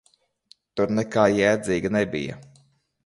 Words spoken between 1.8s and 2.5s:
nebija.